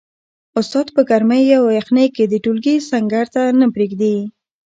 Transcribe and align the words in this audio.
استاد 0.59 0.87
په 0.95 1.01
ګرمۍ 1.09 1.45
او 1.57 1.63
یخنۍ 1.79 2.07
کي 2.15 2.23
د 2.27 2.33
ټولګي 2.43 2.75
سنګر 2.89 3.25
نه 3.59 3.67
پریږدي. 3.73 4.15